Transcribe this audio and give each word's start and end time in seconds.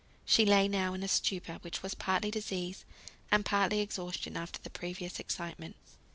She 0.25 0.45
lay 0.47 0.67
now 0.67 0.95
in 0.95 1.03
a 1.03 1.07
stupor, 1.07 1.59
which 1.61 1.83
was 1.83 1.93
partly 1.93 2.31
disease, 2.31 2.85
and 3.31 3.45
partly 3.45 3.81
exhaustion 3.81 4.35
after 4.35 4.59
the 4.59 4.71
previous 4.71 5.19
excitement. 5.19 5.75